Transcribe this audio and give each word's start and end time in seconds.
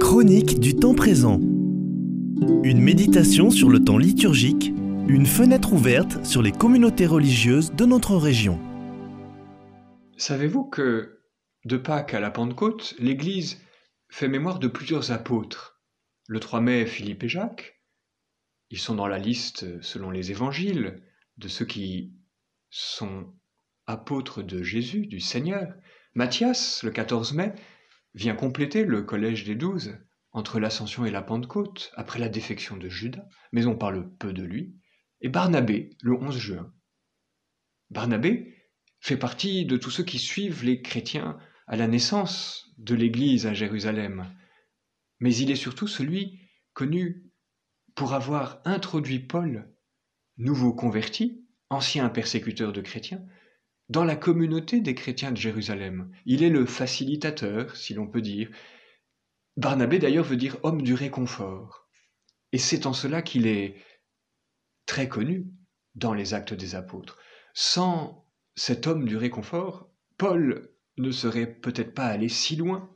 Chronique 0.00 0.58
du 0.58 0.74
temps 0.74 0.94
présent. 0.94 1.38
Une 1.38 2.80
méditation 2.80 3.50
sur 3.50 3.68
le 3.68 3.84
temps 3.84 3.98
liturgique, 3.98 4.72
une 5.06 5.26
fenêtre 5.26 5.74
ouverte 5.74 6.24
sur 6.24 6.40
les 6.40 6.52
communautés 6.52 7.04
religieuses 7.04 7.74
de 7.74 7.84
notre 7.84 8.16
région. 8.16 8.58
Savez-vous 10.16 10.64
que, 10.64 11.20
de 11.66 11.76
Pâques 11.76 12.14
à 12.14 12.20
la 12.20 12.30
Pentecôte, 12.30 12.94
l'Église 12.98 13.60
fait 14.08 14.28
mémoire 14.28 14.60
de 14.60 14.68
plusieurs 14.68 15.12
apôtres? 15.12 15.82
Le 16.26 16.40
3 16.40 16.62
mai, 16.62 16.86
Philippe 16.86 17.24
et 17.24 17.28
Jacques. 17.28 17.82
Ils 18.70 18.78
sont 18.78 18.94
dans 18.94 19.08
la 19.08 19.18
liste, 19.18 19.82
selon 19.82 20.10
les 20.10 20.30
évangiles, 20.30 21.02
de 21.36 21.48
ceux 21.48 21.66
qui 21.66 22.14
sont 22.70 23.34
apôtres 23.86 24.42
de 24.42 24.62
Jésus, 24.62 25.06
du 25.06 25.20
Seigneur. 25.20 25.74
Matthias, 26.14 26.82
le 26.82 26.90
14 26.90 27.34
mai, 27.34 27.52
vient 28.14 28.34
compléter 28.34 28.84
le 28.84 29.02
collège 29.02 29.44
des 29.44 29.54
douze 29.54 29.98
entre 30.32 30.58
l'Ascension 30.58 31.04
et 31.04 31.10
la 31.10 31.22
Pentecôte, 31.22 31.92
après 31.94 32.18
la 32.18 32.28
défection 32.28 32.76
de 32.76 32.88
Judas, 32.88 33.26
mais 33.52 33.66
on 33.66 33.76
parle 33.76 34.12
peu 34.16 34.32
de 34.32 34.42
lui, 34.42 34.74
et 35.20 35.28
Barnabé, 35.28 35.90
le 36.02 36.14
11 36.14 36.36
juin. 36.36 36.72
Barnabé 37.90 38.54
fait 39.00 39.16
partie 39.16 39.64
de 39.64 39.76
tous 39.76 39.90
ceux 39.90 40.02
qui 40.02 40.18
suivent 40.18 40.64
les 40.64 40.82
chrétiens 40.82 41.38
à 41.66 41.76
la 41.76 41.86
naissance 41.86 42.74
de 42.78 42.94
l'Église 42.94 43.46
à 43.46 43.54
Jérusalem, 43.54 44.34
mais 45.20 45.34
il 45.36 45.50
est 45.50 45.56
surtout 45.56 45.86
celui 45.86 46.40
connu 46.72 47.30
pour 47.94 48.12
avoir 48.12 48.60
introduit 48.64 49.20
Paul, 49.20 49.72
nouveau 50.36 50.74
converti, 50.74 51.46
ancien 51.70 52.08
persécuteur 52.08 52.72
de 52.72 52.80
chrétiens, 52.80 53.24
dans 53.88 54.04
la 54.04 54.16
communauté 54.16 54.80
des 54.80 54.94
chrétiens 54.94 55.32
de 55.32 55.36
Jérusalem. 55.36 56.10
Il 56.24 56.42
est 56.42 56.50
le 56.50 56.66
facilitateur, 56.66 57.76
si 57.76 57.94
l'on 57.94 58.06
peut 58.06 58.22
dire. 58.22 58.48
Barnabé 59.56 59.98
d'ailleurs 59.98 60.24
veut 60.24 60.36
dire 60.36 60.56
homme 60.62 60.82
du 60.82 60.94
réconfort. 60.94 61.88
Et 62.52 62.58
c'est 62.58 62.86
en 62.86 62.92
cela 62.92 63.22
qu'il 63.22 63.46
est 63.46 63.76
très 64.86 65.08
connu 65.08 65.46
dans 65.94 66.14
les 66.14 66.34
actes 66.34 66.54
des 66.54 66.74
apôtres. 66.74 67.18
Sans 67.52 68.26
cet 68.54 68.86
homme 68.86 69.06
du 69.06 69.16
réconfort, 69.16 69.90
Paul 70.18 70.70
ne 70.96 71.10
serait 71.10 71.52
peut-être 71.52 71.94
pas 71.94 72.06
allé 72.06 72.28
si 72.28 72.56
loin. 72.56 72.90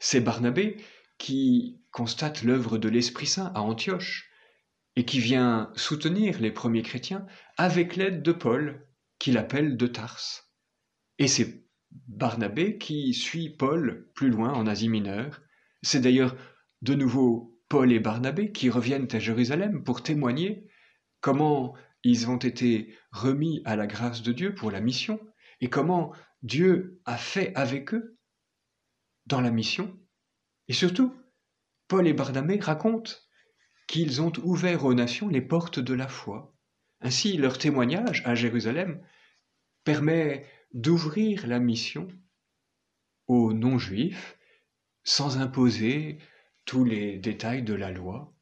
C'est 0.00 0.20
Barnabé 0.20 0.76
qui 1.18 1.80
constate 1.90 2.42
l'œuvre 2.42 2.78
de 2.78 2.88
l'Esprit 2.88 3.26
Saint 3.26 3.52
à 3.54 3.60
Antioche 3.60 4.30
et 4.96 5.04
qui 5.04 5.20
vient 5.20 5.72
soutenir 5.74 6.40
les 6.40 6.52
premiers 6.52 6.82
chrétiens 6.82 7.26
avec 7.56 7.96
l'aide 7.96 8.22
de 8.22 8.32
Paul 8.32 8.87
qu'il 9.18 9.38
appelle 9.38 9.76
de 9.76 9.86
Tarse. 9.86 10.52
Et 11.18 11.28
c'est 11.28 11.64
Barnabé 11.90 12.78
qui 12.78 13.14
suit 13.14 13.50
Paul 13.50 14.10
plus 14.14 14.30
loin 14.30 14.52
en 14.52 14.66
Asie 14.66 14.88
mineure. 14.88 15.42
C'est 15.82 16.00
d'ailleurs 16.00 16.36
de 16.82 16.94
nouveau 16.94 17.58
Paul 17.68 17.92
et 17.92 18.00
Barnabé 18.00 18.52
qui 18.52 18.70
reviennent 18.70 19.08
à 19.12 19.18
Jérusalem 19.18 19.84
pour 19.84 20.02
témoigner 20.02 20.66
comment 21.20 21.74
ils 22.04 22.30
ont 22.30 22.38
été 22.38 22.94
remis 23.10 23.62
à 23.64 23.76
la 23.76 23.86
grâce 23.86 24.22
de 24.22 24.32
Dieu 24.32 24.54
pour 24.54 24.70
la 24.70 24.80
mission 24.80 25.20
et 25.60 25.68
comment 25.68 26.12
Dieu 26.42 27.00
a 27.04 27.16
fait 27.16 27.52
avec 27.56 27.92
eux 27.94 28.18
dans 29.26 29.40
la 29.40 29.50
mission. 29.50 29.98
Et 30.68 30.72
surtout, 30.72 31.14
Paul 31.88 32.06
et 32.06 32.12
Barnabé 32.12 32.58
racontent 32.60 33.12
qu'ils 33.86 34.20
ont 34.20 34.32
ouvert 34.42 34.84
aux 34.84 34.94
nations 34.94 35.28
les 35.28 35.40
portes 35.40 35.80
de 35.80 35.94
la 35.94 36.08
foi 36.08 36.54
ainsi, 37.00 37.36
leur 37.36 37.58
témoignage 37.58 38.22
à 38.24 38.34
Jérusalem 38.34 39.00
permet 39.84 40.46
d'ouvrir 40.72 41.46
la 41.46 41.58
mission 41.58 42.08
aux 43.26 43.52
non-juifs 43.52 44.38
sans 45.04 45.38
imposer 45.38 46.18
tous 46.64 46.84
les 46.84 47.18
détails 47.18 47.62
de 47.62 47.74
la 47.74 47.90
loi. 47.90 48.34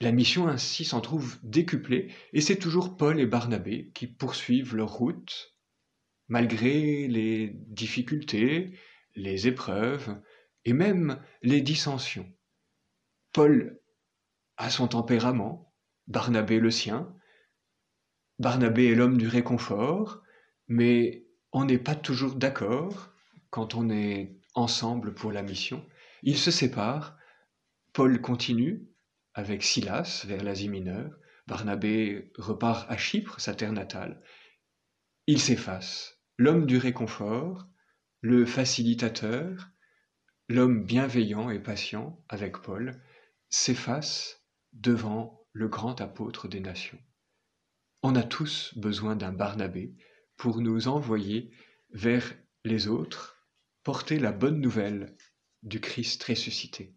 La 0.00 0.12
mission 0.12 0.48
ainsi 0.48 0.84
s'en 0.84 1.00
trouve 1.00 1.38
décuplée 1.42 2.12
et 2.32 2.40
c'est 2.40 2.58
toujours 2.58 2.96
Paul 2.96 3.20
et 3.20 3.26
Barnabé 3.26 3.90
qui 3.94 4.06
poursuivent 4.06 4.74
leur 4.74 4.92
route 4.92 5.56
malgré 6.28 7.06
les 7.08 7.50
difficultés, 7.68 8.78
les 9.14 9.46
épreuves 9.46 10.20
et 10.64 10.72
même 10.72 11.22
les 11.42 11.60
dissensions. 11.60 12.30
Paul 13.32 13.80
a 14.56 14.70
son 14.70 14.88
tempérament, 14.88 15.72
Barnabé 16.06 16.58
le 16.58 16.70
sien, 16.70 17.14
Barnabé 18.38 18.86
est 18.86 18.94
l'homme 18.94 19.18
du 19.18 19.28
réconfort, 19.28 20.22
mais 20.68 21.26
on 21.52 21.64
n'est 21.64 21.78
pas 21.78 21.94
toujours 21.94 22.34
d'accord 22.34 23.12
quand 23.50 23.74
on 23.74 23.90
est 23.90 24.36
ensemble 24.54 25.14
pour 25.14 25.32
la 25.32 25.42
mission. 25.42 25.86
Ils 26.22 26.38
se 26.38 26.50
séparent. 26.50 27.16
Paul 27.92 28.20
continue 28.20 28.88
avec 29.34 29.62
Silas 29.62 30.24
vers 30.26 30.42
l'Asie 30.42 30.68
mineure. 30.68 31.10
Barnabé 31.46 32.32
repart 32.38 32.90
à 32.90 32.96
Chypre, 32.96 33.40
sa 33.40 33.54
terre 33.54 33.72
natale. 33.72 34.22
Ils 35.26 35.40
s'effacent. 35.40 36.18
L'homme 36.38 36.66
du 36.66 36.78
réconfort, 36.78 37.68
le 38.20 38.46
facilitateur, 38.46 39.68
l'homme 40.48 40.84
bienveillant 40.84 41.50
et 41.50 41.60
patient 41.60 42.24
avec 42.28 42.62
Paul, 42.62 43.02
s'efface 43.50 44.42
devant 44.72 45.46
le 45.52 45.68
grand 45.68 46.00
apôtre 46.00 46.48
des 46.48 46.60
nations. 46.60 46.98
On 48.04 48.16
a 48.16 48.24
tous 48.24 48.76
besoin 48.76 49.14
d'un 49.14 49.32
Barnabé 49.32 49.94
pour 50.36 50.60
nous 50.60 50.88
envoyer 50.88 51.50
vers 51.92 52.34
les 52.64 52.88
autres, 52.88 53.46
porter 53.84 54.18
la 54.18 54.32
bonne 54.32 54.60
nouvelle 54.60 55.14
du 55.62 55.80
Christ 55.80 56.24
ressuscité. 56.24 56.96